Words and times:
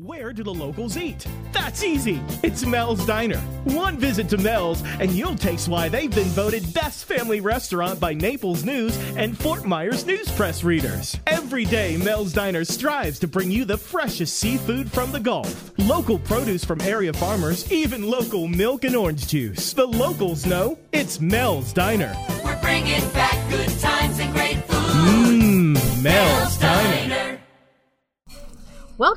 Where 0.00 0.32
do 0.32 0.44
the 0.44 0.54
locals 0.54 0.96
eat? 0.96 1.26
That's 1.50 1.82
easy. 1.82 2.22
It's 2.44 2.64
Mel's 2.64 3.04
Diner. 3.04 3.40
One 3.64 3.98
visit 3.98 4.28
to 4.28 4.38
Mel's, 4.38 4.80
and 5.00 5.10
you'll 5.10 5.34
taste 5.34 5.66
why 5.66 5.88
they've 5.88 6.14
been 6.14 6.28
voted 6.28 6.72
best 6.72 7.06
family 7.06 7.40
restaurant 7.40 7.98
by 7.98 8.14
Naples 8.14 8.62
News 8.62 8.96
and 9.16 9.36
Fort 9.36 9.64
Myers 9.64 10.06
News 10.06 10.30
Press 10.30 10.62
readers. 10.62 11.18
Every 11.26 11.64
day, 11.64 11.96
Mel's 11.96 12.32
Diner 12.32 12.64
strives 12.64 13.18
to 13.18 13.26
bring 13.26 13.50
you 13.50 13.64
the 13.64 13.76
freshest 13.76 14.36
seafood 14.36 14.88
from 14.88 15.10
the 15.10 15.18
Gulf, 15.18 15.72
local 15.78 16.20
produce 16.20 16.64
from 16.64 16.80
area 16.82 17.12
farmers, 17.12 17.68
even 17.72 18.08
local 18.08 18.46
milk 18.46 18.84
and 18.84 18.94
orange 18.94 19.26
juice. 19.26 19.72
The 19.72 19.88
locals 19.88 20.46
know 20.46 20.78
it's 20.92 21.20
Mel's 21.20 21.72
Diner. 21.72 22.14
We're 22.44 22.60
bringing 22.60 23.00
back 23.10 23.50
good 23.50 23.76
times 23.80 24.20
and 24.20 24.32
great 24.32 24.62
food. 24.62 24.76
Mmm, 24.76 25.27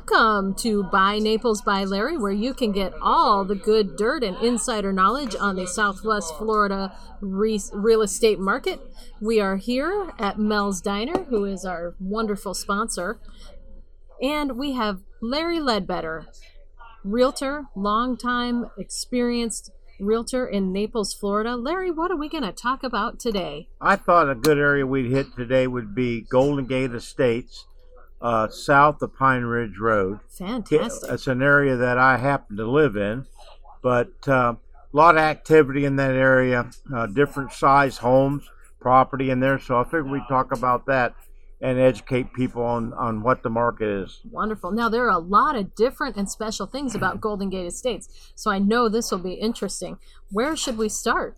Welcome 0.04 0.54
to 0.56 0.82
Buy 0.82 1.20
Naples 1.20 1.62
by 1.62 1.84
Larry, 1.84 2.16
where 2.16 2.32
you 2.32 2.54
can 2.54 2.72
get 2.72 2.92
all 3.00 3.44
the 3.44 3.54
good 3.54 3.96
dirt 3.96 4.24
and 4.24 4.36
insider 4.38 4.92
knowledge 4.92 5.36
on 5.38 5.54
the 5.54 5.68
Southwest 5.68 6.36
Florida 6.36 6.92
re- 7.20 7.60
real 7.72 8.02
estate 8.02 8.40
market. 8.40 8.80
We 9.20 9.38
are 9.38 9.56
here 9.56 10.12
at 10.18 10.40
Mel's 10.40 10.80
Diner, 10.80 11.22
who 11.24 11.44
is 11.44 11.64
our 11.64 11.94
wonderful 12.00 12.52
sponsor. 12.52 13.20
And 14.20 14.58
we 14.58 14.72
have 14.72 15.02
Larry 15.20 15.60
Ledbetter, 15.60 16.26
realtor, 17.04 17.66
longtime 17.76 18.70
experienced 18.76 19.70
realtor 20.00 20.48
in 20.48 20.72
Naples, 20.72 21.14
Florida. 21.14 21.54
Larry, 21.54 21.92
what 21.92 22.10
are 22.10 22.16
we 22.16 22.28
going 22.28 22.42
to 22.42 22.52
talk 22.52 22.82
about 22.82 23.20
today? 23.20 23.68
I 23.80 23.94
thought 23.94 24.28
a 24.28 24.34
good 24.34 24.58
area 24.58 24.84
we'd 24.84 25.12
hit 25.12 25.28
today 25.36 25.68
would 25.68 25.94
be 25.94 26.22
Golden 26.22 26.66
Gate 26.66 26.90
Estates, 26.90 27.66
uh, 28.22 28.48
south 28.48 29.02
of 29.02 29.14
Pine 29.14 29.42
Ridge 29.42 29.78
Road. 29.78 30.20
Fantastic. 30.30 31.10
It's 31.10 31.26
an 31.26 31.42
area 31.42 31.76
that 31.76 31.98
I 31.98 32.16
happen 32.16 32.56
to 32.56 32.70
live 32.70 32.96
in, 32.96 33.26
but 33.82 34.12
uh, 34.28 34.54
a 34.92 34.96
lot 34.96 35.16
of 35.16 35.22
activity 35.22 35.84
in 35.84 35.96
that 35.96 36.14
area, 36.14 36.70
uh, 36.94 37.06
different 37.06 37.52
size 37.52 37.98
homes, 37.98 38.48
property 38.80 39.30
in 39.30 39.40
there. 39.40 39.58
So 39.58 39.78
I 39.78 39.84
figured 39.84 40.10
we'd 40.10 40.22
talk 40.28 40.52
about 40.52 40.86
that 40.86 41.14
and 41.60 41.78
educate 41.78 42.32
people 42.34 42.62
on, 42.62 42.92
on 42.94 43.22
what 43.22 43.42
the 43.44 43.50
market 43.50 43.88
is. 43.88 44.20
Wonderful. 44.30 44.72
Now, 44.72 44.88
there 44.88 45.06
are 45.06 45.16
a 45.16 45.18
lot 45.18 45.54
of 45.54 45.74
different 45.76 46.16
and 46.16 46.28
special 46.28 46.66
things 46.66 46.94
about 46.94 47.20
Golden 47.20 47.48
Gate 47.50 47.66
Estates, 47.66 48.32
so 48.34 48.50
I 48.50 48.58
know 48.58 48.88
this 48.88 49.10
will 49.10 49.18
be 49.18 49.34
interesting. 49.34 49.98
Where 50.30 50.56
should 50.56 50.76
we 50.76 50.88
start? 50.88 51.36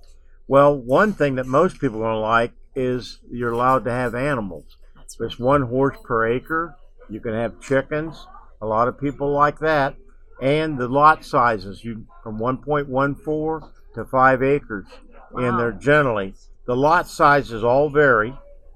Well, 0.48 0.76
one 0.76 1.12
thing 1.12 1.34
that 1.36 1.46
most 1.46 1.78
people 1.78 1.98
are 1.98 2.10
going 2.10 2.14
to 2.14 2.20
like 2.20 2.52
is 2.74 3.18
you're 3.30 3.52
allowed 3.52 3.84
to 3.84 3.90
have 3.90 4.14
animals. 4.14 4.76
That's 4.96 5.16
There's 5.16 5.38
one 5.38 5.62
horse 5.62 5.98
per 6.02 6.26
acre. 6.26 6.76
You 7.08 7.20
can 7.20 7.34
have 7.34 7.60
chickens. 7.60 8.26
A 8.60 8.66
lot 8.66 8.88
of 8.88 9.00
people 9.00 9.30
like 9.30 9.58
that. 9.60 9.96
And 10.42 10.78
the 10.78 10.88
lot 10.88 11.24
sizes, 11.24 11.84
you 11.84 12.06
from 12.22 12.38
1.14 12.38 13.70
to 13.94 14.04
5 14.04 14.42
acres. 14.42 14.86
And 15.34 15.58
they're 15.58 15.72
generally, 15.72 16.34
the 16.66 16.76
lot 16.76 17.08
sizes 17.08 17.64
all 17.64 17.90
vary. 17.90 18.34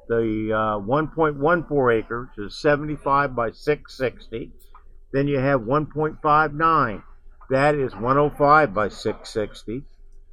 The 0.09 0.53
uh, 0.53 0.79
1.14 0.81 1.99
acres 1.99 2.29
is 2.39 2.57
75 2.57 3.35
by 3.35 3.51
660. 3.51 4.53
Then 5.13 5.29
you 5.29 5.39
have 5.39 5.61
1.59. 5.63 7.03
That 7.51 7.75
is 7.75 7.95
105 7.95 8.75
by 8.75 8.89
660. 8.89 9.85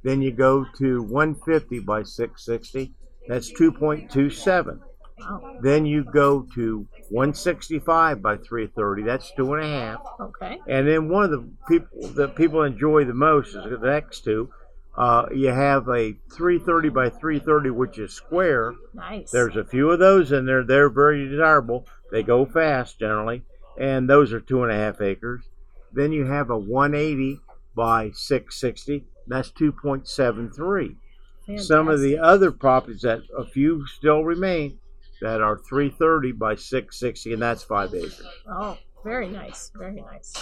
Then 0.02 0.22
you 0.22 0.32
go 0.32 0.66
to 0.78 1.02
150 1.02 1.80
by 1.80 2.02
660. 2.02 2.94
That's 3.28 3.52
2.27. 3.52 4.80
Wow. 5.18 5.58
Then 5.62 5.86
you 5.86 6.04
go 6.04 6.46
to 6.54 6.86
165 7.10 8.22
by 8.22 8.36
330. 8.36 9.02
That's 9.02 9.32
two 9.32 9.54
and 9.54 9.64
a 9.64 9.68
half. 9.68 10.00
Okay. 10.20 10.60
And 10.68 10.86
then 10.86 11.08
one 11.08 11.24
of 11.24 11.30
the 11.30 11.48
people 11.68 12.08
that 12.14 12.36
people 12.36 12.62
enjoy 12.62 13.04
the 13.04 13.14
most 13.14 13.48
is 13.48 13.64
the 13.64 13.78
next 13.78 14.24
two. 14.24 14.50
Uh, 14.96 15.26
you 15.34 15.48
have 15.48 15.88
a 15.88 16.16
330 16.32 16.88
by 16.88 17.10
330, 17.10 17.70
which 17.70 17.98
is 17.98 18.14
square. 18.14 18.74
Nice. 18.94 19.30
There's 19.30 19.56
a 19.56 19.64
few 19.64 19.90
of 19.90 19.98
those 19.98 20.32
in 20.32 20.46
there. 20.46 20.64
They're 20.64 20.88
very 20.88 21.28
desirable. 21.28 21.86
They 22.10 22.22
go 22.22 22.46
fast 22.46 22.98
generally, 22.98 23.42
and 23.78 24.08
those 24.08 24.32
are 24.32 24.40
two 24.40 24.62
and 24.62 24.72
a 24.72 24.76
half 24.76 25.02
acres. 25.02 25.42
Then 25.92 26.12
you 26.12 26.26
have 26.26 26.50
a 26.50 26.58
180 26.58 27.40
by 27.74 28.10
660. 28.14 29.04
That's 29.26 29.50
2.73. 29.50 30.96
Some 31.58 31.88
of 31.88 32.00
the 32.00 32.18
other 32.18 32.50
properties 32.50 33.02
that 33.02 33.20
a 33.36 33.44
few 33.44 33.86
still 33.86 34.24
remain 34.24 34.78
that 35.20 35.40
are 35.40 35.58
330 35.58 36.32
by 36.32 36.54
660, 36.54 37.32
and 37.32 37.42
that's 37.42 37.62
five 37.62 37.94
acres. 37.94 38.22
Oh, 38.48 38.78
very 39.04 39.28
nice. 39.28 39.70
Very 39.74 40.00
nice. 40.00 40.34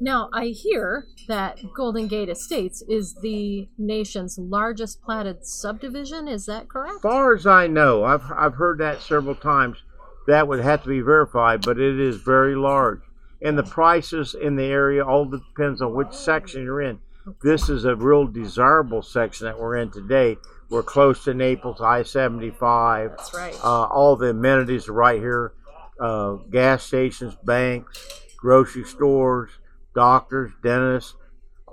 Now, 0.00 0.28
I 0.32 0.46
hear 0.46 1.06
that 1.28 1.60
Golden 1.74 2.08
Gate 2.08 2.28
Estates 2.28 2.82
is 2.88 3.14
the 3.14 3.68
nation's 3.78 4.38
largest 4.38 5.02
platted 5.02 5.46
subdivision. 5.46 6.26
Is 6.28 6.46
that 6.46 6.68
correct? 6.68 7.02
Far 7.02 7.34
as 7.34 7.46
I 7.46 7.66
know, 7.68 8.04
I've 8.04 8.30
I've 8.32 8.54
heard 8.54 8.78
that 8.78 9.00
several 9.00 9.34
times. 9.34 9.78
That 10.26 10.48
would 10.48 10.60
have 10.60 10.82
to 10.82 10.88
be 10.88 11.00
verified, 11.00 11.62
but 11.62 11.78
it 11.78 12.00
is 12.00 12.16
very 12.16 12.56
large. 12.56 13.00
And 13.42 13.58
the 13.58 13.62
prices 13.62 14.34
in 14.34 14.56
the 14.56 14.64
area 14.64 15.04
all 15.04 15.26
depends 15.26 15.82
on 15.82 15.94
which 15.94 16.12
section 16.12 16.62
you're 16.62 16.80
in. 16.80 16.98
This 17.42 17.68
is 17.68 17.84
a 17.84 17.94
real 17.94 18.26
desirable 18.26 19.02
section 19.02 19.46
that 19.46 19.58
we're 19.58 19.76
in 19.76 19.90
today. 19.90 20.38
We're 20.70 20.82
close 20.82 21.24
to 21.24 21.34
Naples 21.34 21.80
I-75. 21.80 23.16
That's 23.16 23.34
right. 23.34 23.54
Uh, 23.62 23.84
all 23.84 24.16
the 24.16 24.30
amenities 24.30 24.88
are 24.88 24.92
right 24.92 25.20
here. 25.20 25.52
Uh, 26.00 26.32
gas 26.50 26.82
stations, 26.82 27.36
banks, 27.44 28.22
grocery 28.36 28.84
stores, 28.84 29.50
doctors, 29.94 30.50
dentists. 30.62 31.14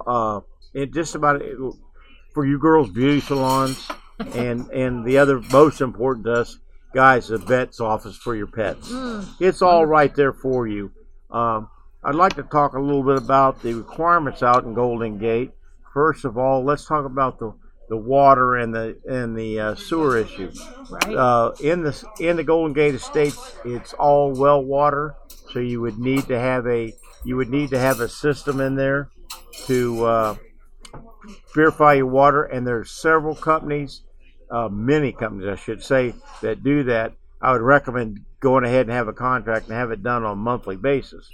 Uh, 0.05 0.41
it 0.73 0.93
just 0.93 1.15
about 1.15 1.41
for 2.33 2.45
you 2.45 2.59
girls, 2.59 2.89
beauty 2.89 3.19
salons, 3.19 3.87
and 4.35 4.69
and 4.69 5.03
the 5.05 5.17
other 5.17 5.39
most 5.51 5.81
important 5.81 6.25
to 6.25 6.33
us 6.33 6.59
guys, 6.93 7.29
the 7.29 7.37
vet's 7.37 7.79
office 7.79 8.15
for 8.17 8.35
your 8.35 8.47
pets. 8.47 8.89
Mm, 8.91 9.27
It's 9.39 9.61
all 9.61 9.85
right 9.85 10.13
there 10.13 10.33
for 10.33 10.67
you. 10.67 10.91
Um, 11.31 11.69
I'd 12.03 12.15
like 12.15 12.35
to 12.35 12.43
talk 12.43 12.73
a 12.73 12.79
little 12.79 13.03
bit 13.03 13.17
about 13.17 13.61
the 13.61 13.73
requirements 13.73 14.43
out 14.43 14.63
in 14.65 14.73
Golden 14.73 15.17
Gate. 15.17 15.51
First 15.93 16.25
of 16.25 16.37
all, 16.37 16.63
let's 16.63 16.85
talk 16.85 17.05
about 17.05 17.39
the 17.39 17.53
the 17.91 17.97
water 17.97 18.55
and 18.55 18.73
the 18.73 18.97
and 19.05 19.35
the 19.37 19.59
uh, 19.59 19.75
sewer 19.75 20.17
issue. 20.17 20.49
right. 20.89 21.13
Uh, 21.13 21.51
in 21.61 21.83
the 21.83 22.03
in 22.21 22.37
the 22.37 22.43
Golden 22.43 22.71
Gate 22.71 22.95
Estates, 22.95 23.57
it's 23.65 23.91
all 23.91 24.31
well 24.31 24.63
water, 24.63 25.15
so 25.51 25.59
you 25.59 25.81
would 25.81 25.99
need 25.99 26.25
to 26.29 26.39
have 26.39 26.65
a 26.67 26.93
you 27.25 27.35
would 27.35 27.49
need 27.49 27.69
to 27.71 27.77
have 27.77 27.99
a 27.99 28.07
system 28.07 28.61
in 28.61 28.75
there 28.75 29.09
to 29.65 30.05
uh, 30.05 30.35
purify 31.51 31.95
your 31.95 32.05
water. 32.05 32.45
And 32.45 32.65
there's 32.65 32.89
several 32.89 33.35
companies, 33.35 34.03
uh, 34.49 34.69
many 34.69 35.11
companies, 35.11 35.49
I 35.49 35.61
should 35.61 35.83
say, 35.83 36.15
that 36.41 36.63
do 36.63 36.83
that. 36.83 37.11
I 37.41 37.51
would 37.51 37.61
recommend 37.61 38.21
going 38.39 38.63
ahead 38.63 38.85
and 38.85 38.95
have 38.95 39.09
a 39.09 39.13
contract 39.13 39.67
and 39.67 39.75
have 39.75 39.91
it 39.91 40.01
done 40.01 40.23
on 40.23 40.31
a 40.31 40.35
monthly 40.37 40.77
basis. 40.77 41.29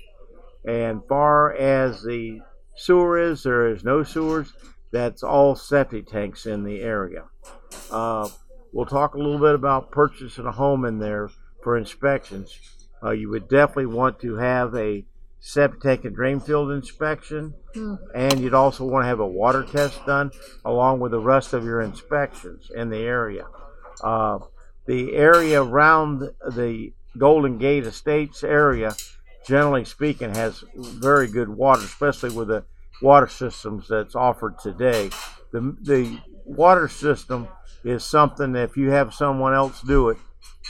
And 0.66 1.06
far 1.08 1.54
as 1.54 2.02
the 2.02 2.42
sewer 2.76 3.20
is, 3.20 3.44
there 3.44 3.68
is 3.68 3.84
no 3.84 4.02
sewers. 4.02 4.52
That's 4.92 5.24
all 5.24 5.56
septic 5.56 6.08
tanks 6.08 6.46
in 6.46 6.64
the 6.64 6.82
area. 6.82 7.26
Uh, 7.92 8.30
we'll 8.72 8.86
talk 8.86 9.14
a 9.14 9.18
little 9.18 9.40
bit 9.40 9.56
about 9.56 9.92
purchasing 9.92 10.46
a 10.46 10.52
home 10.52 10.86
in 10.86 11.00
there 11.00 11.30
for 11.64 11.78
inspections. 11.78 12.58
Uh, 13.04 13.12
you 13.12 13.30
would 13.30 13.48
definitely 13.48 13.86
want 13.86 14.20
to 14.22 14.36
have 14.36 14.74
a 14.76 15.06
septic 15.40 15.82
tank 15.82 16.06
and 16.06 16.16
drain 16.16 16.40
field 16.40 16.72
inspection, 16.72 17.54
Hmm. 17.74 17.96
and 18.16 18.40
you'd 18.40 18.54
also 18.56 18.84
want 18.86 19.04
to 19.04 19.08
have 19.08 19.20
a 19.20 19.28
water 19.28 19.64
test 19.64 20.04
done 20.06 20.32
along 20.66 21.00
with 21.00 21.12
the 21.12 21.20
rest 21.20 21.54
of 21.54 21.64
your 21.64 21.82
inspections 21.82 22.72
in 22.74 22.90
the 22.90 22.98
area. 23.04 23.46
Uh, 24.04 24.40
the 24.88 25.16
area 25.16 25.62
around 25.62 26.32
the 26.50 26.94
Golden 27.18 27.58
Gate 27.58 27.86
Estates 27.86 28.44
area, 28.44 28.96
generally 29.46 29.86
speaking, 29.86 30.34
has 30.34 30.64
very 30.76 31.28
good 31.28 31.50
water, 31.50 31.82
especially 31.82 32.32
with 32.32 32.48
the 32.48 32.64
water 33.02 33.28
systems 33.28 33.88
that's 33.88 34.16
offered 34.16 34.60
today. 34.60 35.10
The, 35.52 35.76
the 35.82 36.20
water 36.46 36.88
system 36.88 37.48
is 37.84 38.04
something 38.04 38.54
that 38.54 38.64
if 38.64 38.78
you 38.78 38.90
have 38.92 39.14
someone 39.14 39.54
else 39.54 39.82
do 39.82 40.10
it, 40.10 40.18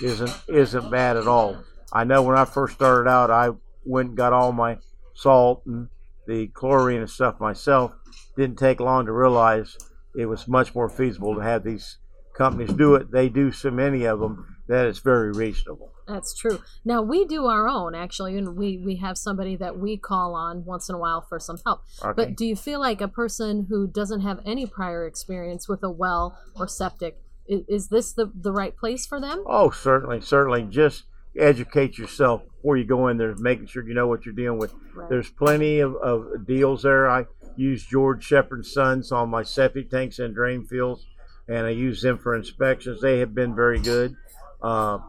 isn't 0.01 0.31
isn't 0.47 0.91
bad 0.91 1.17
at 1.17 1.27
all. 1.27 1.57
I 1.91 2.03
know 2.03 2.21
when 2.21 2.37
I 2.37 2.45
first 2.45 2.75
started 2.75 3.09
out, 3.09 3.31
I 3.31 3.49
went 3.85 4.09
and 4.09 4.17
got 4.17 4.33
all 4.33 4.51
my 4.51 4.77
salt 5.13 5.63
and 5.65 5.89
the 6.27 6.47
chlorine 6.47 6.99
and 6.99 7.09
stuff 7.09 7.39
myself. 7.39 7.93
Didn't 8.35 8.59
take 8.59 8.79
long 8.79 9.05
to 9.05 9.11
realize 9.11 9.77
it 10.15 10.25
was 10.25 10.47
much 10.47 10.75
more 10.75 10.89
feasible 10.89 11.35
to 11.35 11.41
have 11.41 11.63
these 11.63 11.97
companies 12.37 12.73
do 12.73 12.95
it. 12.95 13.11
They 13.11 13.29
do 13.29 13.51
so 13.51 13.71
many 13.71 14.05
of 14.05 14.19
them 14.19 14.57
that 14.67 14.85
it's 14.85 14.99
very 14.99 15.31
reasonable. 15.31 15.91
That's 16.07 16.33
true. 16.33 16.61
Now 16.85 17.01
we 17.01 17.25
do 17.25 17.45
our 17.47 17.67
own 17.67 17.95
actually, 17.95 18.37
and 18.37 18.55
we 18.55 18.77
we 18.77 18.97
have 18.97 19.17
somebody 19.17 19.55
that 19.57 19.77
we 19.77 19.97
call 19.97 20.35
on 20.35 20.63
once 20.65 20.87
in 20.87 20.95
a 20.95 20.97
while 20.97 21.21
for 21.21 21.39
some 21.39 21.57
help. 21.65 21.81
Okay. 22.01 22.13
But 22.15 22.35
do 22.37 22.45
you 22.45 22.55
feel 22.55 22.79
like 22.79 23.01
a 23.01 23.07
person 23.07 23.67
who 23.69 23.87
doesn't 23.87 24.21
have 24.21 24.39
any 24.45 24.65
prior 24.65 25.05
experience 25.05 25.67
with 25.67 25.83
a 25.83 25.89
well 25.89 26.37
or 26.55 26.67
septic, 26.67 27.19
is, 27.47 27.61
is 27.67 27.87
this 27.89 28.13
the 28.13 28.31
the 28.33 28.51
right 28.51 28.75
place 28.75 29.05
for 29.05 29.19
them? 29.19 29.43
Oh, 29.45 29.69
certainly, 29.71 30.21
certainly. 30.21 30.63
Just 30.63 31.05
educate 31.37 31.97
yourself 31.97 32.41
before 32.55 32.77
you 32.77 32.85
go 32.85 33.07
in 33.09 33.17
there, 33.17 33.35
making 33.37 33.67
sure 33.67 33.87
you 33.87 33.93
know 33.93 34.07
what 34.07 34.25
you're 34.25 34.33
dealing 34.33 34.59
with. 34.59 34.73
Right. 34.95 35.09
There's 35.09 35.29
plenty 35.29 35.79
of, 35.79 35.95
of 35.95 36.47
deals 36.47 36.83
there. 36.83 37.09
I 37.09 37.25
use 37.55 37.85
George 37.85 38.23
Shepard 38.23 38.65
Sons 38.65 39.11
on 39.11 39.29
my 39.29 39.43
septic 39.43 39.89
tanks 39.89 40.19
and 40.19 40.33
drain 40.33 40.65
fields, 40.65 41.05
and 41.47 41.65
I 41.65 41.69
use 41.69 42.01
them 42.01 42.17
for 42.17 42.35
inspections. 42.35 43.01
They 43.01 43.19
have 43.19 43.33
been 43.33 43.55
very 43.55 43.79
good. 43.79 44.15
Uh, 44.61 44.99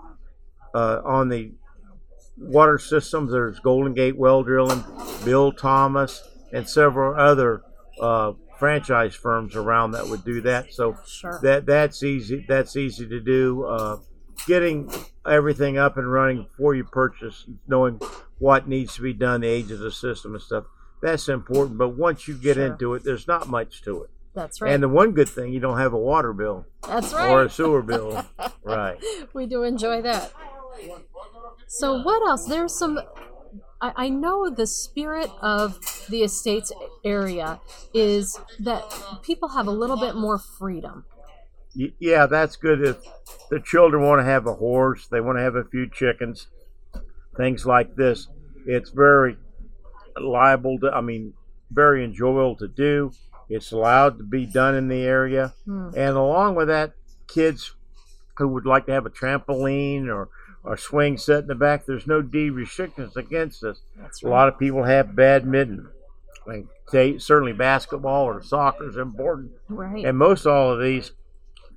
uh, 0.74 1.00
on 1.04 1.28
the 1.28 1.52
water 2.36 2.78
systems, 2.78 3.32
there's 3.32 3.58
Golden 3.60 3.94
Gate 3.94 4.16
Well 4.16 4.42
Drilling, 4.42 4.84
Bill 5.24 5.52
Thomas, 5.52 6.22
and 6.52 6.68
several 6.68 7.18
other 7.20 7.62
uh, 8.00 8.32
franchise 8.58 9.14
firms 9.14 9.56
around 9.56 9.92
that 9.92 10.06
would 10.08 10.24
do 10.24 10.40
that. 10.42 10.72
So 10.72 10.96
Sure. 11.06 11.38
that 11.42 11.66
that's 11.66 12.02
easy. 12.02 12.44
That's 12.48 12.76
easy 12.76 13.06
to 13.08 13.20
do. 13.20 13.64
Uh, 13.64 13.96
getting 14.46 14.90
everything 15.26 15.78
up 15.78 15.96
and 15.96 16.10
running 16.10 16.44
before 16.44 16.74
you 16.74 16.84
purchase, 16.84 17.44
knowing 17.66 18.00
what 18.38 18.68
needs 18.68 18.94
to 18.94 19.02
be 19.02 19.12
done, 19.12 19.40
the 19.40 19.48
age 19.48 19.70
of 19.70 19.80
the 19.80 19.90
system 19.90 20.34
and 20.34 20.42
stuff. 20.42 20.64
That's 21.02 21.28
important. 21.28 21.78
But 21.78 21.90
once 21.90 22.28
you 22.28 22.34
get 22.34 22.54
Sure. 22.54 22.66
into 22.66 22.94
it, 22.94 23.04
there's 23.04 23.26
not 23.26 23.48
much 23.48 23.82
to 23.82 24.04
it. 24.04 24.10
That's 24.38 24.60
right. 24.60 24.72
And 24.72 24.80
the 24.80 24.88
one 24.88 25.10
good 25.12 25.28
thing, 25.28 25.52
you 25.52 25.58
don't 25.58 25.78
have 25.78 25.92
a 25.92 25.98
water 25.98 26.32
bill 26.32 26.64
That's 26.86 27.12
right. 27.12 27.28
or 27.28 27.42
a 27.42 27.50
sewer 27.50 27.82
bill. 27.82 28.24
right. 28.62 28.96
we 29.34 29.46
do 29.46 29.64
enjoy 29.64 30.00
that. 30.02 30.32
So 31.66 32.00
what 32.02 32.22
else? 32.28 32.46
There's 32.46 32.72
some. 32.72 33.00
I, 33.80 33.92
I 33.96 34.08
know 34.08 34.48
the 34.48 34.66
spirit 34.66 35.28
of 35.42 35.78
the 36.08 36.22
estates 36.22 36.70
area 37.04 37.60
is 37.92 38.38
that 38.60 38.82
people 39.22 39.48
have 39.48 39.66
a 39.66 39.72
little 39.72 39.98
bit 39.98 40.14
more 40.14 40.38
freedom. 40.38 41.04
Y- 41.76 41.92
Yeah, 41.98 42.26
that's 42.26 42.54
good. 42.54 42.80
If 42.80 42.98
the 43.50 43.58
children 43.60 44.04
want 44.04 44.20
to 44.20 44.24
have 44.24 44.46
a 44.46 44.54
horse, 44.54 45.08
they 45.08 45.20
want 45.20 45.38
to 45.38 45.42
have 45.42 45.56
a 45.56 45.64
few 45.64 45.90
chickens, 45.90 46.46
things 47.36 47.66
like 47.66 47.96
this. 47.96 48.28
It's 48.66 48.90
very 48.90 49.36
liable 50.16 50.78
to, 50.80 50.90
I 50.92 51.00
mean, 51.00 51.34
very 51.72 52.04
enjoyable 52.04 52.54
to 52.56 52.68
do. 52.68 53.10
It's 53.48 53.72
allowed 53.72 54.18
to 54.18 54.24
be 54.24 54.46
done 54.46 54.74
in 54.74 54.88
the 54.88 55.02
area. 55.02 55.54
Hmm. 55.64 55.90
And 55.96 56.16
along 56.16 56.54
with 56.54 56.68
that, 56.68 56.92
kids 57.26 57.74
who 58.36 58.48
would 58.48 58.66
like 58.66 58.86
to 58.86 58.92
have 58.92 59.06
a 59.06 59.10
trampoline 59.10 60.08
or, 60.08 60.28
or 60.62 60.76
swing 60.76 61.16
set 61.16 61.40
in 61.40 61.46
the 61.48 61.54
back, 61.54 61.86
there's 61.86 62.06
no 62.06 62.22
deed 62.22 62.50
restrictions 62.50 63.16
against 63.16 63.62
this. 63.62 63.80
That's 63.96 64.22
A 64.22 64.26
right. 64.26 64.32
lot 64.32 64.48
of 64.48 64.58
people 64.58 64.84
have 64.84 65.16
badminton. 65.16 65.88
Like, 66.46 66.66
say, 66.88 67.18
certainly 67.18 67.52
basketball 67.52 68.24
or 68.24 68.42
soccer 68.42 68.88
is 68.88 68.96
important. 68.96 69.52
Right. 69.68 70.04
And 70.04 70.16
most 70.16 70.46
all 70.46 70.72
of 70.72 70.80
these 70.80 71.12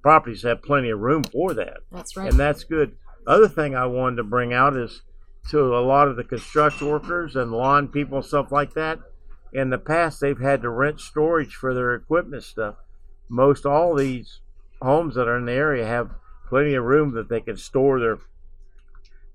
properties 0.01 0.43
have 0.43 0.61
plenty 0.61 0.89
of 0.89 0.99
room 0.99 1.23
for 1.23 1.53
that. 1.53 1.79
That's 1.91 2.15
right. 2.15 2.29
And 2.29 2.39
that's 2.39 2.63
good. 2.63 2.95
Other 3.27 3.47
thing 3.47 3.75
I 3.75 3.85
wanted 3.85 4.17
to 4.17 4.23
bring 4.23 4.53
out 4.53 4.75
is 4.75 5.01
to 5.49 5.59
a 5.75 5.81
lot 5.81 6.07
of 6.07 6.15
the 6.15 6.23
construction 6.23 6.87
workers 6.87 7.35
and 7.35 7.51
lawn 7.51 7.87
people 7.87 8.21
stuff 8.21 8.51
like 8.51 8.73
that. 8.73 8.99
In 9.53 9.69
the 9.69 9.77
past, 9.77 10.19
they've 10.19 10.39
had 10.39 10.61
to 10.61 10.69
rent 10.69 10.99
storage 10.99 11.55
for 11.55 11.73
their 11.73 11.93
equipment 11.93 12.43
stuff. 12.43 12.75
Most 13.27 13.65
all 13.65 13.95
these 13.95 14.39
homes 14.81 15.15
that 15.15 15.27
are 15.27 15.37
in 15.37 15.45
the 15.45 15.51
area 15.51 15.85
have 15.85 16.11
plenty 16.47 16.73
of 16.73 16.83
room 16.83 17.13
that 17.13 17.29
they 17.29 17.41
can 17.41 17.57
store 17.57 17.99
their 17.99 18.17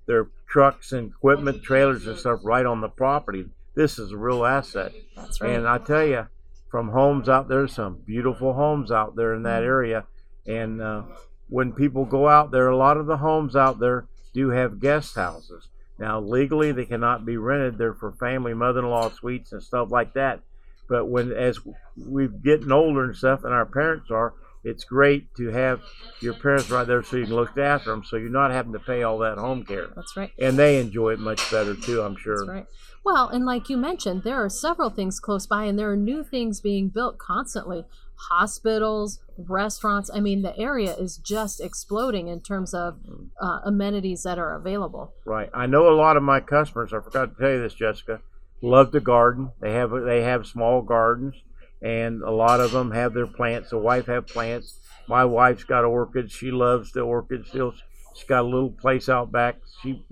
their 0.07 0.29
trucks 0.47 0.93
and 0.93 1.11
equipment, 1.11 1.61
trailers 1.61 2.07
and 2.07 2.17
stuff 2.17 2.39
right 2.43 2.65
on 2.65 2.81
the 2.81 2.87
property. 2.87 3.45
This 3.75 3.99
is 3.99 4.11
a 4.11 4.17
real 4.17 4.45
asset. 4.45 4.93
That's 5.15 5.41
right. 5.41 5.51
And 5.51 5.67
I 5.67 5.77
tell 5.77 6.05
you, 6.05 6.27
from 6.71 6.89
homes 6.89 7.27
out 7.27 7.47
there, 7.47 7.67
some 7.67 8.01
beautiful 8.05 8.53
homes 8.53 8.91
out 8.91 9.15
there 9.15 9.33
in 9.33 9.43
that 9.43 9.63
area. 9.63 10.05
And 10.45 10.81
uh, 10.81 11.03
when 11.49 11.73
people 11.73 12.05
go 12.05 12.27
out 12.27 12.51
there, 12.51 12.69
a 12.69 12.77
lot 12.77 12.97
of 12.97 13.05
the 13.05 13.17
homes 13.17 13.55
out 13.55 13.79
there 13.79 14.07
do 14.33 14.49
have 14.49 14.79
guest 14.79 15.15
houses. 15.15 15.67
Now, 15.99 16.19
legally, 16.19 16.71
they 16.71 16.85
cannot 16.85 17.25
be 17.25 17.37
rented. 17.37 17.77
They're 17.77 17.93
for 17.93 18.11
family, 18.13 18.53
mother-in-law 18.53 19.09
suites 19.11 19.51
and 19.51 19.63
stuff 19.63 19.89
like 19.91 20.13
that. 20.13 20.41
But 20.89 21.07
when, 21.07 21.31
as 21.31 21.59
we're 21.97 22.27
getting 22.27 22.71
older 22.71 23.03
and 23.03 23.15
stuff, 23.15 23.43
and 23.43 23.53
our 23.53 23.65
parents 23.65 24.09
are, 24.11 24.33
it's 24.63 24.83
great 24.83 25.33
to 25.35 25.49
have 25.49 25.81
your 26.21 26.33
parents 26.33 26.69
right 26.69 26.85
there 26.85 27.03
so 27.03 27.17
you 27.17 27.25
can 27.25 27.35
look 27.35 27.57
after 27.57 27.91
them, 27.91 28.03
so 28.03 28.17
you're 28.17 28.29
not 28.29 28.51
having 28.51 28.73
to 28.73 28.79
pay 28.79 29.03
all 29.03 29.17
that 29.19 29.37
home 29.37 29.63
care. 29.63 29.87
That's 29.95 30.15
right. 30.15 30.31
And 30.39 30.57
they 30.57 30.79
enjoy 30.79 31.13
it 31.13 31.19
much 31.19 31.49
better 31.49 31.75
too, 31.75 32.01
I'm 32.01 32.15
sure. 32.17 32.45
That's 32.45 32.49
right. 32.49 32.65
Well, 33.03 33.29
and 33.29 33.45
like 33.45 33.69
you 33.69 33.77
mentioned, 33.77 34.23
there 34.23 34.43
are 34.43 34.49
several 34.49 34.89
things 34.89 35.19
close 35.19 35.47
by, 35.47 35.63
and 35.63 35.79
there 35.79 35.89
are 35.91 35.95
new 35.97 36.23
things 36.23 36.59
being 36.59 36.89
built 36.89 37.17
constantly. 37.17 37.85
Hospitals, 38.29 39.19
restaurants. 39.37 40.09
I 40.13 40.19
mean, 40.19 40.41
the 40.41 40.57
area 40.57 40.93
is 40.95 41.17
just 41.17 41.61
exploding 41.61 42.27
in 42.27 42.41
terms 42.41 42.73
of 42.73 42.99
uh, 43.41 43.59
amenities 43.63 44.23
that 44.23 44.39
are 44.39 44.55
available. 44.55 45.13
Right. 45.25 45.49
I 45.53 45.67
know 45.67 45.87
a 45.87 45.95
lot 45.95 46.17
of 46.17 46.23
my 46.23 46.39
customers. 46.39 46.93
I 46.93 46.99
forgot 46.99 47.35
to 47.35 47.41
tell 47.41 47.51
you 47.51 47.61
this, 47.61 47.73
Jessica. 47.73 48.21
Love 48.61 48.91
to 48.91 48.99
garden. 48.99 49.51
They 49.61 49.73
have 49.73 49.91
they 49.91 50.23
have 50.23 50.47
small 50.47 50.81
gardens, 50.81 51.35
and 51.81 52.23
a 52.23 52.31
lot 52.31 52.59
of 52.59 52.71
them 52.71 52.91
have 52.91 53.13
their 53.13 53.27
plants. 53.27 53.69
The 53.69 53.77
wife 53.77 54.07
have 54.07 54.27
plants. 54.27 54.79
My 55.07 55.23
wife's 55.25 55.63
got 55.63 55.85
orchids. 55.85 56.33
She 56.33 56.49
loves 56.49 56.91
the 56.91 57.01
orchids. 57.01 57.49
Still, 57.49 57.73
she's 58.15 58.27
got 58.27 58.41
a 58.41 58.47
little 58.47 58.71
place 58.71 59.09
out 59.09 59.31
back. 59.31 59.57
She 59.83 60.03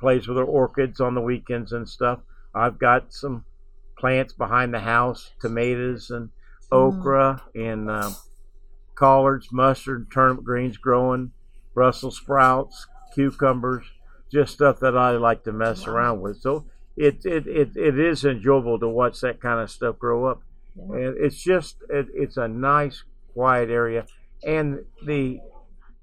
plays 0.00 0.26
with 0.26 0.38
her 0.38 0.44
orchids 0.44 1.00
on 1.00 1.14
the 1.14 1.20
weekends 1.20 1.72
and 1.72 1.88
stuff. 1.88 2.20
I've 2.54 2.78
got 2.78 3.12
some 3.12 3.44
plants 3.98 4.32
behind 4.32 4.72
the 4.72 4.80
house, 4.80 5.32
tomatoes 5.40 6.10
and 6.10 6.30
okra 6.70 7.42
and 7.54 7.90
uh, 7.90 8.10
collards, 8.94 9.48
mustard, 9.52 10.10
turnip 10.12 10.42
greens 10.42 10.76
growing, 10.76 11.32
Brussels 11.74 12.16
sprouts, 12.16 12.86
cucumbers, 13.14 13.84
just 14.32 14.54
stuff 14.54 14.80
that 14.80 14.96
I 14.96 15.12
like 15.12 15.44
to 15.44 15.52
mess 15.52 15.86
around 15.86 16.20
with. 16.20 16.40
So 16.40 16.66
it, 16.96 17.24
it, 17.24 17.46
it, 17.46 17.76
it 17.76 17.98
is 17.98 18.24
enjoyable 18.24 18.78
to 18.80 18.88
watch 18.88 19.20
that 19.20 19.40
kind 19.40 19.60
of 19.60 19.70
stuff 19.70 19.98
grow 19.98 20.26
up. 20.26 20.42
And 20.76 21.16
it's 21.18 21.42
just, 21.42 21.76
it, 21.88 22.06
it's 22.14 22.36
a 22.36 22.48
nice, 22.48 23.04
quiet 23.32 23.70
area. 23.70 24.06
And 24.44 24.84
the 25.04 25.40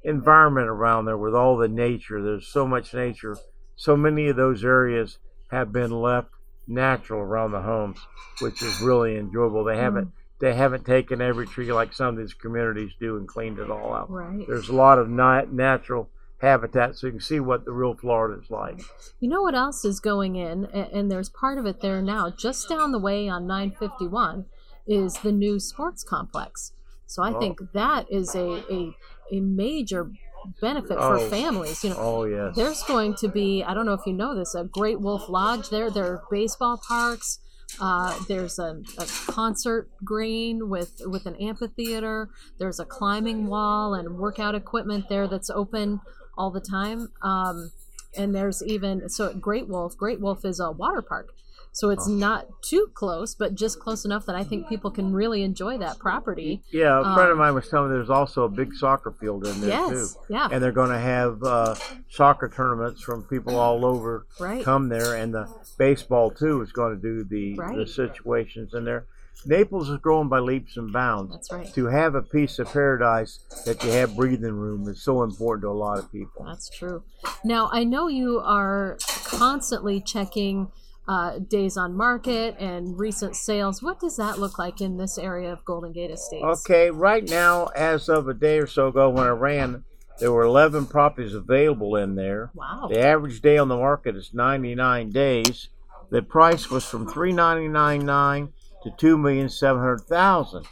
environment 0.03 0.67
around 0.67 1.05
there 1.05 1.17
with 1.17 1.35
all 1.35 1.57
the 1.57 1.67
nature, 1.67 2.21
there's 2.21 2.47
so 2.47 2.67
much 2.67 2.93
nature. 2.93 3.37
So 3.75 3.97
many 3.97 4.27
of 4.27 4.35
those 4.35 4.63
areas 4.63 5.17
have 5.51 5.71
been 5.71 5.91
left 5.91 6.29
natural 6.67 7.21
around 7.21 7.51
the 7.51 7.61
homes, 7.61 7.99
which 8.41 8.61
is 8.61 8.81
really 8.81 9.17
enjoyable. 9.17 9.63
They 9.63 9.77
haven't 9.77 10.11
they 10.43 10.53
haven't 10.53 10.85
taken 10.85 11.21
every 11.21 11.47
tree 11.47 11.71
like 11.71 11.93
some 11.93 12.07
of 12.09 12.17
these 12.17 12.33
communities 12.33 12.91
do 12.99 13.15
and 13.15 13.25
cleaned 13.25 13.59
it 13.59 13.71
all 13.71 13.93
out. 13.93 14.11
Right. 14.11 14.45
There's 14.45 14.67
a 14.67 14.75
lot 14.75 14.99
of 14.99 15.07
natural 15.07 16.09
habitat, 16.39 16.97
so 16.97 17.07
you 17.07 17.11
can 17.13 17.21
see 17.21 17.39
what 17.39 17.63
the 17.63 17.71
real 17.71 17.93
Florida 17.95 18.41
is 18.43 18.49
like. 18.49 18.81
You 19.21 19.29
know 19.29 19.41
what 19.41 19.55
else 19.55 19.85
is 19.85 20.01
going 20.01 20.35
in, 20.35 20.65
and, 20.65 21.09
there's 21.09 21.29
part 21.29 21.57
of 21.59 21.65
it 21.65 21.79
there 21.79 22.01
now. 22.01 22.29
Just 22.29 22.67
down 22.67 22.91
the 22.91 22.99
way 22.99 23.29
on 23.29 23.47
951 23.47 24.43
is 24.85 25.13
the 25.13 25.31
new 25.31 25.61
sports 25.61 26.03
complex. 26.03 26.73
So 27.07 27.23
I 27.23 27.31
Oh. 27.33 27.39
think 27.39 27.59
that 27.71 28.11
is 28.11 28.35
a, 28.35 28.65
a, 28.69 28.93
a 29.31 29.39
major 29.39 30.11
benefit 30.59 30.97
for 30.97 31.19
Oh. 31.19 31.29
families. 31.29 31.85
You 31.85 31.91
know, 31.91 31.95
Oh 31.99 32.23
yes. 32.25 32.53
there's 32.57 32.83
going 32.83 33.15
to 33.15 33.29
be 33.29 33.63
I 33.63 33.73
don't 33.73 33.85
know 33.85 33.93
if 33.93 34.05
you 34.05 34.11
know 34.11 34.35
this 34.35 34.55
a 34.55 34.65
Great 34.65 34.99
Wolf 34.99 35.29
Lodge 35.29 35.69
there. 35.69 35.89
There 35.89 36.03
are 36.03 36.23
baseball 36.29 36.81
parks. 36.85 37.39
Uh, 37.79 38.17
there's 38.27 38.59
a, 38.59 38.81
a 38.97 39.05
concert 39.27 39.89
green 40.03 40.69
with 40.69 41.01
with 41.05 41.25
an 41.25 41.35
amphitheater. 41.35 42.29
There's 42.59 42.79
a 42.79 42.85
climbing 42.85 43.47
wall 43.47 43.93
and 43.93 44.17
workout 44.17 44.55
equipment 44.55 45.09
there 45.09 45.27
that's 45.27 45.49
open 45.49 45.99
all 46.37 46.51
the 46.51 46.61
time. 46.61 47.09
Um, 47.21 47.71
and 48.15 48.33
there's 48.33 48.63
even 48.63 49.09
so 49.09 49.29
at 49.29 49.41
Great 49.41 49.67
Wolf. 49.67 49.97
Great 49.97 50.19
Wolf 50.19 50.45
is 50.45 50.59
a 50.59 50.71
water 50.71 51.01
park, 51.01 51.29
so 51.73 51.89
it's 51.89 52.07
not 52.07 52.45
too 52.61 52.87
close, 52.93 53.35
but 53.35 53.55
just 53.55 53.79
close 53.79 54.05
enough 54.05 54.25
that 54.27 54.35
I 54.35 54.43
think 54.43 54.69
people 54.69 54.91
can 54.91 55.11
really 55.11 55.43
enjoy 55.43 55.77
that 55.79 55.99
property. 55.99 56.61
Yeah, 56.71 56.99
a 57.01 57.03
friend 57.03 57.29
of 57.31 57.31
Um, 57.31 57.39
mine 57.39 57.55
was 57.55 57.67
telling 57.67 57.89
me 57.89 57.97
there's 57.97 58.09
also 58.09 58.43
a 58.43 58.49
big 58.49 58.73
soccer 58.75 59.11
field 59.11 59.45
in 59.45 59.59
there 59.59 59.69
Yes, 59.71 59.89
too. 60.13 60.19
yeah. 60.29 60.47
And 60.51 60.63
they're 60.63 60.71
going 60.71 60.91
to 60.91 60.99
have 60.99 61.43
uh, 61.43 61.75
soccer 62.09 62.47
tournaments 62.47 63.01
from 63.01 63.23
people 63.23 63.57
all 63.57 63.83
over 63.85 64.25
Right. 64.39 64.63
come 64.63 64.87
there, 64.89 65.15
and 65.15 65.33
the 65.33 65.47
baseball 65.77 66.29
too 66.31 66.61
is 66.61 66.71
going 66.71 66.95
to 66.95 67.01
do 67.01 67.23
the 67.23 67.55
the 67.75 67.87
situations 67.87 68.73
in 68.73 68.85
there. 68.85 69.05
Naples 69.45 69.89
is 69.89 69.97
growing 69.97 70.29
by 70.29 70.39
leaps 70.39 70.77
and 70.77 70.93
bounds. 70.93 71.31
That's 71.31 71.51
right. 71.51 71.73
To 71.73 71.87
have 71.87 72.15
a 72.15 72.21
piece 72.21 72.59
of 72.59 72.71
paradise 72.71 73.39
that 73.65 73.83
you 73.83 73.89
have 73.89 74.15
breathing 74.15 74.53
room 74.53 74.87
is 74.87 75.03
so 75.03 75.21
important 75.23 75.63
to 75.63 75.69
a 75.69 75.73
lot 75.73 75.97
of 75.99 76.09
people. 76.11 76.45
That's 76.45 76.69
true. 76.69 77.03
Now, 77.43 77.67
I 77.73 77.83
know 77.83 78.07
you 78.07 78.39
are 78.39 78.97
constantly 79.25 79.99
checking 79.99 80.71
uh, 81.07 81.39
days 81.39 81.75
on 81.77 81.95
market 81.95 82.55
and 82.59 82.97
recent 82.97 83.35
sales. 83.35 83.81
What 83.83 83.99
does 83.99 84.15
that 84.17 84.39
look 84.39 84.57
like 84.57 84.79
in 84.81 84.97
this 84.97 85.17
area 85.17 85.51
of 85.51 85.65
Golden 85.65 85.91
Gate 85.91 86.11
Estates? 86.11 86.43
Okay, 86.65 86.89
right 86.91 87.27
now, 87.27 87.65
as 87.75 88.07
of 88.09 88.27
a 88.27 88.33
day 88.33 88.59
or 88.59 88.67
so 88.67 88.87
ago 88.87 89.09
when 89.09 89.25
I 89.25 89.31
ran, 89.31 89.83
there 90.19 90.31
were 90.31 90.43
11 90.43 90.85
properties 90.87 91.33
available 91.33 91.95
in 91.95 92.15
there. 92.15 92.51
Wow. 92.53 92.87
The 92.91 92.99
average 92.99 93.41
day 93.41 93.57
on 93.57 93.67
the 93.67 93.75
market 93.77 94.15
is 94.15 94.31
99 94.33 95.09
days. 95.09 95.69
The 96.09 96.21
price 96.21 96.69
was 96.69 96.85
from 96.85 97.07
399.9 97.07 98.49
to 98.83 98.89
2,700,000. 98.91 100.65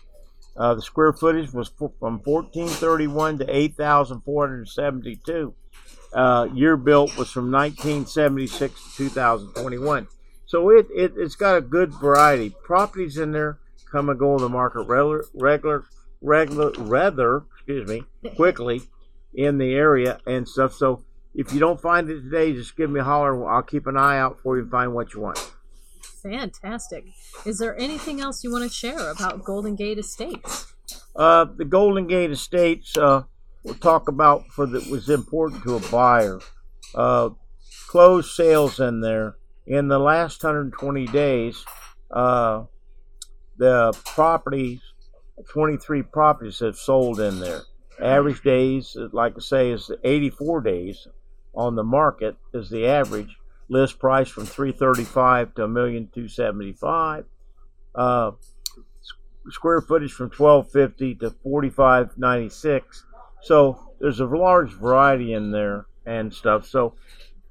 Uh, 0.55 0.73
the 0.75 0.81
square 0.81 1.13
footage 1.13 1.51
was 1.53 1.69
fo- 1.69 1.93
from 1.99 2.19
1431 2.23 3.39
to 3.39 3.45
8,472. 3.55 5.53
uh, 6.13 6.47
year 6.53 6.75
built 6.77 7.17
was 7.17 7.31
from 7.31 7.49
1976 7.51 8.95
to 8.97 9.09
2021. 9.09 10.07
So 10.51 10.69
it, 10.69 10.87
it 10.93 11.13
it's 11.15 11.35
got 11.35 11.55
a 11.55 11.61
good 11.61 11.93
variety. 11.93 12.49
Properties 12.49 13.17
in 13.17 13.31
there 13.31 13.59
come 13.89 14.09
and 14.09 14.19
go 14.19 14.33
on 14.33 14.41
the 14.41 14.49
market 14.49 14.81
regular 14.81 15.23
regular 15.33 15.85
regular 16.21 16.71
rather 16.77 17.43
excuse 17.53 17.87
me 17.87 18.03
quickly 18.35 18.81
in 19.33 19.59
the 19.59 19.73
area 19.73 20.19
and 20.27 20.45
stuff. 20.45 20.73
So 20.73 21.05
if 21.33 21.53
you 21.53 21.61
don't 21.61 21.79
find 21.79 22.09
it 22.09 22.23
today, 22.23 22.51
just 22.51 22.75
give 22.75 22.89
me 22.89 22.99
a 22.99 23.03
holler. 23.05 23.49
I'll 23.49 23.61
keep 23.61 23.87
an 23.87 23.95
eye 23.95 24.19
out 24.19 24.41
for 24.41 24.57
you 24.57 24.63
and 24.63 24.71
find 24.71 24.93
what 24.93 25.13
you 25.13 25.21
want. 25.21 25.53
Fantastic. 26.21 27.05
Is 27.45 27.57
there 27.57 27.79
anything 27.79 28.19
else 28.19 28.43
you 28.43 28.51
want 28.51 28.65
to 28.65 28.69
share 28.69 29.09
about 29.09 29.45
Golden 29.45 29.77
Gate 29.77 29.99
Estates? 29.99 30.73
Uh, 31.15 31.45
the 31.45 31.63
Golden 31.63 32.07
Gate 32.07 32.29
Estates, 32.29 32.97
uh, 32.97 33.23
we'll 33.63 33.75
talk 33.75 34.09
about 34.09 34.47
for 34.47 34.65
that 34.65 34.87
was 34.87 35.09
important 35.09 35.63
to 35.63 35.77
a 35.77 35.79
buyer. 35.89 36.41
Uh, 36.93 37.29
closed 37.87 38.31
sales 38.31 38.77
in 38.81 38.99
there 38.99 39.37
in 39.71 39.87
the 39.87 39.99
last 39.99 40.43
120 40.43 41.05
days. 41.07 41.63
Uh, 42.11 42.65
the 43.57 43.93
properties, 44.05 44.81
23 45.49 46.03
properties 46.03 46.59
have 46.59 46.75
sold 46.75 47.21
in 47.21 47.39
there. 47.39 47.61
Average 48.01 48.41
days, 48.41 48.97
like 49.13 49.33
I 49.37 49.39
say, 49.39 49.71
is 49.71 49.89
84 50.03 50.61
days 50.61 51.07
on 51.53 51.75
the 51.75 51.83
market 51.83 52.35
is 52.53 52.69
the 52.69 52.85
average. 52.85 53.37
List 53.69 53.97
price 53.99 54.27
from 54.27 54.45
335 54.45 55.55
to 55.55 55.63
a 55.63 55.67
million 55.67 56.09
two 56.13 56.27
seventy 56.27 56.73
five. 56.73 57.23
Uh, 57.95 58.31
square 59.49 59.79
footage 59.79 60.11
from 60.11 60.29
1250 60.29 61.15
to 61.15 61.31
4596. 61.43 63.05
So 63.43 63.93
there's 63.99 64.19
a 64.19 64.25
large 64.25 64.73
variety 64.73 65.33
in 65.33 65.51
there 65.51 65.85
and 66.05 66.33
stuff. 66.33 66.67
So 66.67 66.95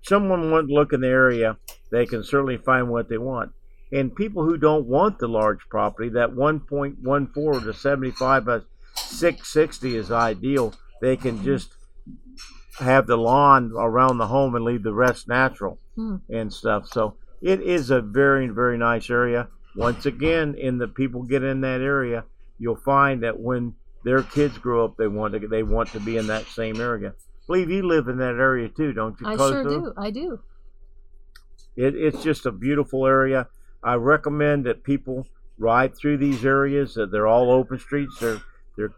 someone 0.02 0.50
went 0.50 0.68
to 0.68 0.74
look 0.74 0.92
in 0.92 1.00
the 1.00 1.08
area, 1.08 1.56
they 1.90 2.06
can 2.06 2.22
certainly 2.24 2.56
find 2.56 2.88
what 2.88 3.08
they 3.08 3.18
want. 3.18 3.52
And 3.92 4.14
people 4.14 4.44
who 4.44 4.56
don't 4.56 4.86
want 4.86 5.18
the 5.18 5.26
large 5.28 5.68
property, 5.68 6.08
that 6.10 6.30
1.14 6.30 7.64
to 7.64 7.72
75 7.74 8.44
by 8.44 8.60
660 8.94 9.96
is 9.96 10.10
ideal. 10.12 10.74
They 11.00 11.16
can 11.16 11.42
just 11.42 11.74
have 12.78 13.06
the 13.06 13.16
lawn 13.16 13.72
around 13.76 14.18
the 14.18 14.26
home 14.28 14.54
and 14.54 14.64
leave 14.64 14.82
the 14.82 14.94
rest 14.94 15.28
natural 15.28 15.78
Hmm. 15.96 16.16
and 16.28 16.52
stuff. 16.52 16.86
So 16.86 17.16
it 17.42 17.60
is 17.60 17.90
a 17.90 18.00
very, 18.00 18.48
very 18.48 18.78
nice 18.78 19.10
area. 19.10 19.48
Once 19.76 20.06
again, 20.06 20.54
in 20.54 20.78
the 20.78 20.88
people 20.88 21.22
get 21.22 21.42
in 21.42 21.60
that 21.62 21.80
area, 21.80 22.24
you'll 22.58 22.76
find 22.76 23.22
that 23.22 23.38
when 23.40 23.74
their 24.04 24.22
kids 24.22 24.56
grow 24.58 24.84
up, 24.84 24.96
they 24.96 25.08
want 25.08 25.34
to 25.34 25.46
they 25.46 25.62
want 25.62 25.90
to 25.90 26.00
be 26.00 26.16
in 26.16 26.26
that 26.28 26.46
same 26.46 26.80
area. 26.80 27.10
I 27.10 27.46
believe 27.46 27.70
you 27.70 27.82
live 27.86 28.08
in 28.08 28.18
that 28.18 28.36
area 28.36 28.68
too, 28.68 28.92
don't 28.92 29.20
you? 29.20 29.26
I 29.26 29.36
sure 29.36 29.64
do. 29.64 29.92
I 29.96 30.10
do. 30.10 30.40
It, 31.76 31.94
it's 31.94 32.22
just 32.22 32.46
a 32.46 32.52
beautiful 32.52 33.06
area. 33.06 33.48
I 33.82 33.94
recommend 33.94 34.66
that 34.66 34.84
people 34.84 35.26
ride 35.58 35.96
through 35.96 36.18
these 36.18 36.44
areas. 36.44 36.94
That 36.94 37.10
they're 37.10 37.26
all 37.26 37.50
open 37.50 37.78
streets. 37.78 38.18
They're 38.18 38.40
they're 38.76 38.92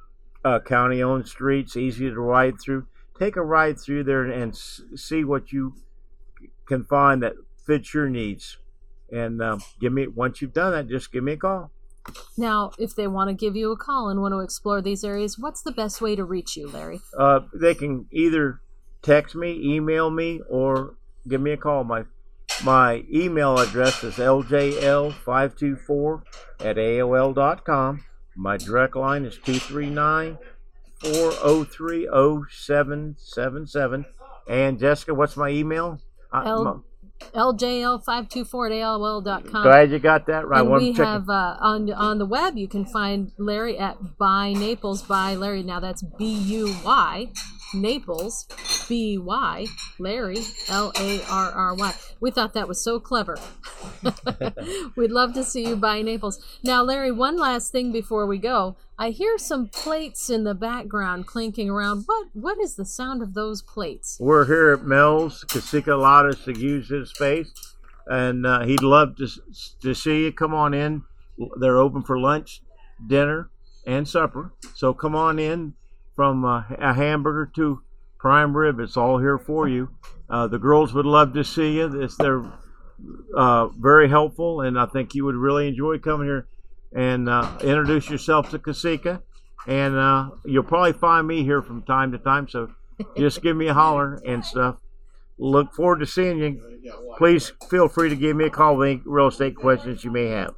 uh, 0.45 0.61
county-owned 0.61 1.29
streets, 1.29 1.77
easy 1.77 2.11
to 2.11 2.21
ride 2.21 2.61
through. 2.61 2.87
Take 3.19 3.37
a 3.37 3.43
ride 3.43 3.79
through 3.79 4.05
there 4.05 4.25
and 4.25 4.53
s- 4.53 4.81
see 4.97 5.23
what 5.23 5.53
you 5.53 5.75
can 6.67 6.85
find 6.85 7.23
that 7.23 7.35
fits 7.65 7.95
your 7.95 8.09
needs. 8.09 8.59
And 9.13 9.43
um, 9.43 9.63
give 9.81 9.93
me 9.93 10.07
once 10.07 10.41
you've 10.41 10.55
done 10.55 10.73
that, 10.73 10.89
just 10.89 11.13
give 11.13 11.23
me 11.23 11.33
a 11.33 11.37
call. 11.37 11.71
Now, 12.37 12.73
if 12.79 12.97
they 12.97 13.07
want 13.07 13.29
to 13.29 13.35
give 13.35 13.55
you 13.55 13.71
a 13.71 13.77
call 13.77 14.09
and 14.09 14.21
want 14.21 14.33
to 14.33 14.41
explore 14.41 14.83
these 14.83 15.05
areas, 15.05 15.39
what's 15.39 15.63
the 15.63 15.71
best 15.71 16.01
way 16.01 16.17
to 16.17 16.25
reach 16.25 16.57
you, 16.57 16.69
Larry? 16.69 17.01
Uh, 17.17 17.41
they 17.55 17.75
can 17.75 18.07
either 18.11 18.61
text 19.03 19.37
me, 19.37 19.61
email 19.77 20.11
me, 20.11 20.41
or 20.49 20.97
give 21.29 21.41
me 21.41 21.53
a 21.53 21.57
call. 21.57 21.85
My 21.85 22.05
my 22.65 23.05
email 23.13 23.59
address 23.59 24.03
is 24.05 24.15
ljl524 24.17 26.23
at 26.61 26.77
aol.com. 26.77 28.05
My 28.37 28.57
direct 28.57 28.95
line 28.97 29.25
is 29.25 29.35
239 29.37 30.39
403 31.01 32.09
0777. 32.51 34.05
And 34.49 34.79
Jessica, 34.79 35.15
what's 35.15 35.37
my 35.37 35.51
email? 35.51 36.01
L- 36.33 36.69
m- 36.69 36.85
ljl524 37.35 38.67
at 38.67 38.73
aol.com. 38.73 39.63
glad 39.63 39.93
you 39.93 39.99
got 39.99 40.27
that 40.27 40.49
right. 40.49 40.61
and 40.61 40.73
we 40.73 40.93
have 40.93 41.29
uh, 41.29 41.57
on 41.61 41.93
on 41.93 42.19
the 42.19 42.27
web 42.27 42.59
you 42.59 42.67
can 42.67 42.85
find 42.85 43.31
Larry 43.39 43.79
at 43.79 44.19
Buy 44.19 44.53
Naples 44.53 45.03
by 45.03 45.37
Larry. 45.37 45.63
Now 45.63 45.79
that's 45.79 46.03
B 46.19 46.33
U 46.33 46.75
Y 46.85 47.29
Naples 47.75 48.47
B 48.89 49.19
Y 49.19 49.67
Larry 49.99 50.39
L 50.69 50.93
A 50.99 51.23
R 51.31 51.51
R 51.53 51.75
Y. 51.75 51.95
We 52.21 52.31
thought 52.31 52.55
that 52.55 52.69
was 52.69 52.83
so 52.83 53.01
clever. 53.01 53.37
We'd 54.97 55.11
love 55.11 55.33
to 55.35 55.45
see 55.45 55.67
you 55.67 55.77
buy 55.77 56.03
Naples. 56.03 56.43
Now, 56.63 56.83
Larry, 56.83 57.13
one 57.13 57.37
last 57.37 57.73
thing 57.73 57.93
before 57.93 58.27
we 58.27 58.39
go. 58.39 58.77
I 58.99 59.11
hear 59.11 59.39
some 59.39 59.69
plates 59.69 60.31
in 60.31 60.45
the 60.45 60.55
background 60.55 61.27
clinking 61.27 61.71
around. 61.71 62.05
What 62.07 62.29
what 62.35 62.59
is 62.61 62.77
the 62.77 62.85
sound 62.85 63.23
of 63.23 63.35
those 63.35 63.63
plates? 63.63 64.17
We're 64.21 64.47
here 64.47 64.71
at 64.73 64.85
Mel's. 64.85 65.45
Allowed 65.87 66.27
us 66.27 66.45
to 66.45 66.53
use 66.53 66.89
his 66.89 67.11
space, 67.11 67.53
and 68.07 68.47
uh, 68.47 68.65
he'd 68.65 68.83
love 68.83 69.17
to 69.17 69.29
to 69.81 69.95
see 69.95 70.25
you. 70.25 70.33
Come 70.33 70.55
on 70.55 70.75
in. 70.75 71.03
They're 71.59 71.79
open 71.79 72.03
for 72.03 72.19
lunch, 72.19 72.63
dinner, 73.05 73.51
and 73.87 74.07
supper. 74.07 74.53
So 74.75 74.93
come 74.93 75.17
on 75.17 75.39
in. 75.39 75.75
From 76.15 76.45
a 76.45 76.95
hamburger 76.95 77.51
to 77.57 77.83
prime 78.19 78.57
rib, 78.57 78.79
it's 78.81 78.97
all 78.97 79.19
here 79.19 79.39
for 79.39 79.69
you. 79.69 79.89
Uh, 80.29 80.47
the 80.47 80.59
girls 80.59 80.93
would 80.95 81.07
love 81.07 81.33
to 81.35 81.43
see 81.43 81.77
you. 81.77 82.03
It's, 82.03 82.17
they're 82.17 82.45
uh, 83.37 83.69
very 83.69 84.09
helpful, 84.09 84.61
and 84.61 84.79
I 84.79 84.87
think 84.87 85.15
you 85.15 85.25
would 85.25 85.35
really 85.35 85.69
enjoy 85.69 85.99
coming 85.99 86.27
here 86.27 86.47
and 86.95 87.29
uh, 87.29 87.51
introduce 87.63 88.11
yourself 88.11 88.51
to 88.51 88.59
Kasika. 88.59 89.23
And 89.67 89.97
uh, 89.97 90.31
you'll 90.45 90.65
probably 90.65 90.93
find 90.93 91.27
me 91.27 91.45
here 91.45 91.63
from 91.63 91.83
time 91.83 92.13
to 92.13 92.19
time. 92.19 92.49
So 92.49 92.73
just 93.17 93.43
give 93.43 93.57
me 93.57 93.69
a 93.69 93.75
holler 93.75 94.21
and 94.27 94.45
stuff. 94.45 94.77
Look 95.39 95.73
forward 95.73 96.01
to 96.01 96.07
seeing 96.07 96.39
you. 96.39 96.93
Please 97.17 97.53
feel 97.71 97.89
free 97.89 98.09
to 98.09 98.17
give 98.17 98.37
me 98.37 98.45
a 98.45 98.51
call 98.51 98.77
with 98.77 98.89
any 98.89 99.03
real 99.05 99.29
estate 99.29 99.57
questions 99.57 100.05
you 100.05 100.11
may 100.11 100.27
have. 100.27 100.55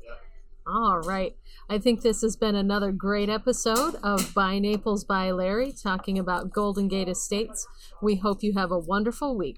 All 0.66 0.98
right. 0.98 1.36
I 1.68 1.78
think 1.78 2.02
this 2.02 2.20
has 2.20 2.36
been 2.36 2.54
another 2.54 2.92
great 2.92 3.30
episode 3.30 3.94
of 4.02 4.34
Buy 4.34 4.58
Naples 4.58 5.02
by 5.02 5.30
Larry 5.30 5.72
talking 5.72 6.18
about 6.18 6.52
Golden 6.52 6.88
Gate 6.88 7.08
Estates. 7.08 7.66
We 8.02 8.16
hope 8.16 8.42
you 8.42 8.52
have 8.52 8.70
a 8.70 8.78
wonderful 8.78 9.34
week. 9.34 9.56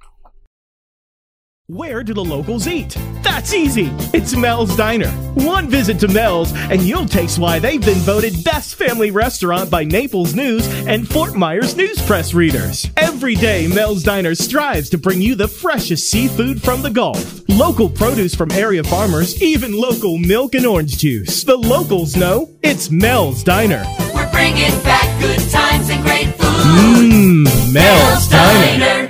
Where 1.68 2.04
do 2.04 2.14
the 2.14 2.24
locals 2.24 2.68
eat? 2.68 2.96
That's 3.24 3.52
easy. 3.52 3.90
It's 4.14 4.36
Mel's 4.36 4.76
Diner. 4.76 5.10
One 5.34 5.68
visit 5.68 5.98
to 5.98 6.06
Mel's 6.06 6.52
and 6.54 6.80
you'll 6.80 7.06
taste 7.06 7.40
why 7.40 7.58
they've 7.58 7.84
been 7.84 7.98
voted 7.98 8.44
best 8.44 8.76
family 8.76 9.10
restaurant 9.10 9.68
by 9.68 9.82
Naples 9.82 10.32
News 10.32 10.68
and 10.86 11.08
Fort 11.08 11.34
Myers 11.34 11.76
News 11.76 12.00
Press 12.06 12.34
readers. 12.34 12.88
Every 12.96 13.34
day, 13.34 13.66
Mel's 13.66 14.04
Diner 14.04 14.36
strives 14.36 14.90
to 14.90 14.98
bring 14.98 15.20
you 15.20 15.34
the 15.34 15.48
freshest 15.48 16.08
seafood 16.08 16.62
from 16.62 16.82
the 16.82 16.90
Gulf, 16.90 17.42
local 17.48 17.90
produce 17.90 18.36
from 18.36 18.52
area 18.52 18.84
farmers, 18.84 19.42
even 19.42 19.72
local 19.76 20.18
milk 20.18 20.54
and 20.54 20.66
orange 20.66 20.98
juice. 20.98 21.42
The 21.42 21.56
locals 21.56 22.14
know 22.14 22.48
it's 22.62 22.92
Mel's 22.92 23.42
Diner. 23.42 23.84
We're 24.14 24.30
bringing 24.30 24.70
back 24.84 25.20
good 25.20 25.40
times 25.50 25.90
and 25.90 26.00
great 26.04 26.26
food. 26.26 26.46
Mmm, 26.46 27.72
Mel's 27.74 28.28
Diner. 28.28 28.78
Diner. 28.78 29.05